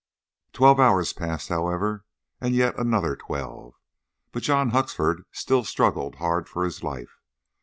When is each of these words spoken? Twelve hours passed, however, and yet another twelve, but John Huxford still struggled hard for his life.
Twelve 0.51 0.79
hours 0.79 1.13
passed, 1.13 1.49
however, 1.49 2.05
and 2.39 2.55
yet 2.55 2.75
another 2.79 3.15
twelve, 3.15 3.75
but 4.31 4.41
John 4.41 4.71
Huxford 4.71 5.25
still 5.31 5.63
struggled 5.63 6.15
hard 6.15 6.49
for 6.49 6.65
his 6.65 6.81
life. 6.81 7.19